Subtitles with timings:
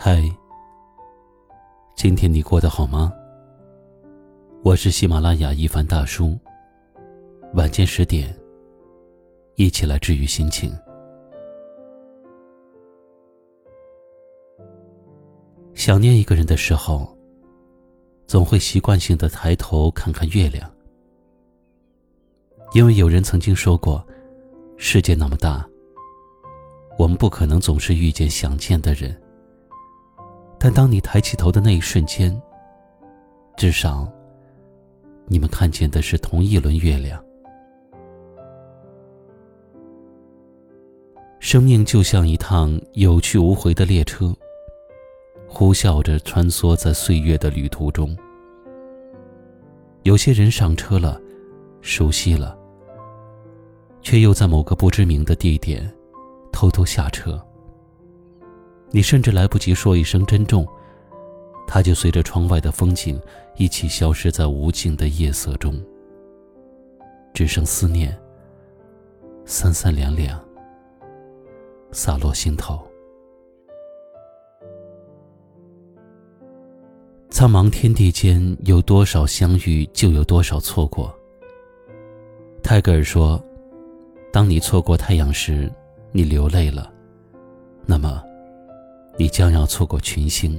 [0.00, 0.22] 嗨，
[1.96, 3.12] 今天你过得好吗？
[4.62, 6.38] 我是喜马拉雅一凡大叔。
[7.54, 8.32] 晚间十点，
[9.56, 10.72] 一起来治愈心情。
[15.74, 17.12] 想念一个人的时候，
[18.28, 20.72] 总会习惯性的抬头看看月亮，
[22.72, 24.06] 因为有人曾经说过，
[24.76, 25.68] 世界那么大，
[26.96, 29.20] 我们不可能总是遇见想见的人。
[30.58, 32.36] 但当你抬起头的那一瞬间，
[33.56, 34.10] 至少，
[35.26, 37.22] 你们看见的是同一轮月亮。
[41.38, 44.34] 生命就像一趟有去无回的列车，
[45.46, 48.14] 呼啸着穿梭在岁月的旅途中。
[50.02, 51.20] 有些人上车了，
[51.80, 52.58] 熟悉了，
[54.02, 55.88] 却又在某个不知名的地点
[56.52, 57.40] 偷偷下车。
[58.90, 60.66] 你甚至来不及说一声珍重，
[61.66, 63.20] 他就随着窗外的风景
[63.56, 65.78] 一起消失在无尽的夜色中，
[67.34, 68.18] 只剩思念，
[69.44, 70.42] 三三两两，
[71.92, 72.80] 洒落心头。
[77.28, 81.14] 苍茫天地间，有多少相遇，就有多少错过。
[82.62, 83.40] 泰戈尔说
[84.32, 85.70] ：“当你错过太阳时，
[86.10, 86.90] 你流泪了，
[87.84, 88.24] 那么。”
[89.18, 90.58] 你将要错过群星。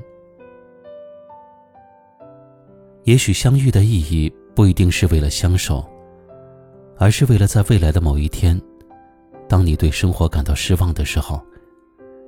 [3.06, 5.84] 也许相遇的意义不一定是为了相守，
[6.98, 8.62] 而是为了在未来的某一天，
[9.48, 11.42] 当你对生活感到失望的时候，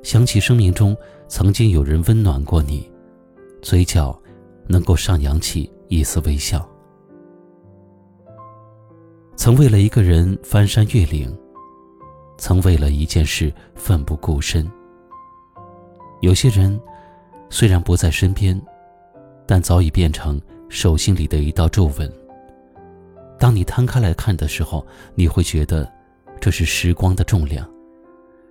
[0.01, 0.95] 想起生命中
[1.27, 2.89] 曾经有人温暖过你，
[3.61, 4.17] 嘴角
[4.67, 6.67] 能够上扬起一丝微笑。
[9.35, 11.37] 曾为了一个人翻山越岭，
[12.37, 14.71] 曾为了一件事奋不顾身。
[16.21, 16.79] 有些人
[17.49, 18.59] 虽然不在身边，
[19.45, 20.39] 但早已变成
[20.69, 22.11] 手心里的一道皱纹。
[23.39, 25.91] 当你摊开来看的时候，你会觉得
[26.39, 27.67] 这是时光的重量，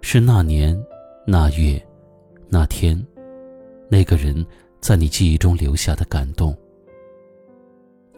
[0.03, 0.79] 是那年、
[1.25, 1.81] 那月、
[2.49, 3.01] 那天，
[3.89, 4.45] 那个人
[4.81, 6.57] 在你记忆中留下的感动。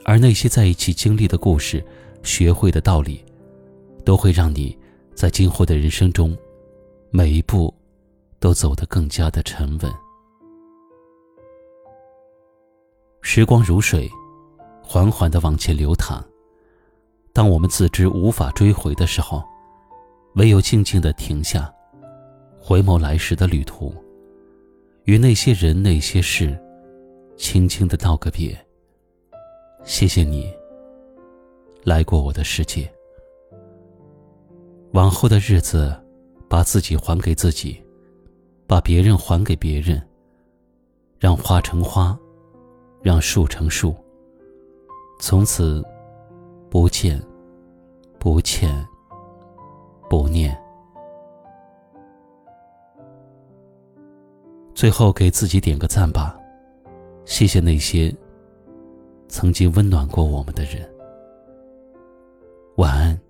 [0.05, 1.85] 而那些在一起经历的故事、
[2.23, 3.23] 学会的道理，
[4.03, 4.77] 都会让你
[5.15, 6.35] 在今后的人生中
[7.11, 7.73] 每一步。
[8.43, 9.93] 都走得更加的沉稳。
[13.21, 14.11] 时光如水，
[14.83, 16.21] 缓缓的往前流淌。
[17.33, 19.45] 当我们自知无法追回的时候，
[20.35, 21.73] 唯有静静的停下，
[22.59, 23.95] 回眸来时的旅途，
[25.05, 26.61] 与那些人、那些事，
[27.37, 28.59] 轻轻的道个别。
[29.85, 30.53] 谢谢你
[31.85, 32.93] 来过我的世界。
[34.95, 35.97] 往后的日子，
[36.49, 37.81] 把自己还给自己。
[38.72, 40.03] 把别人还给别人，
[41.19, 42.19] 让花成花，
[43.03, 43.94] 让树成树。
[45.21, 45.84] 从此，
[46.71, 47.22] 不见，
[48.19, 48.71] 不欠，
[50.09, 50.59] 不念。
[54.75, 56.34] 最后给自己点个赞吧，
[57.27, 58.11] 谢谢那些
[59.28, 60.91] 曾经温暖过我们的人。
[62.77, 63.21] 晚安。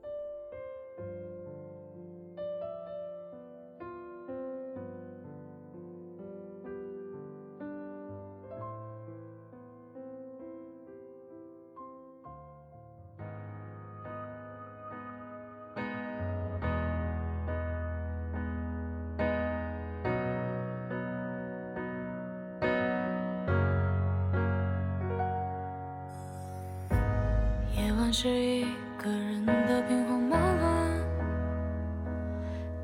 [28.12, 28.64] 是一
[29.02, 31.00] 个人的兵荒马乱，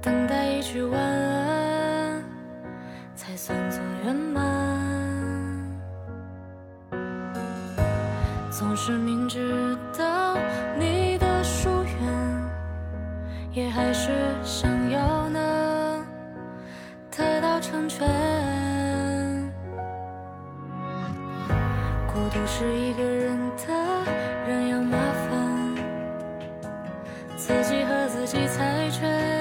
[0.00, 2.24] 等待一句晚安，
[3.14, 4.42] 才算作圆满。
[8.50, 10.34] 总是明知道
[10.78, 12.48] 你的疏远，
[13.52, 14.10] 也还是
[14.42, 16.06] 想要能
[17.14, 18.08] 得到成全。
[22.06, 24.17] 孤独是一个人的。
[28.28, 29.37] 己猜拳，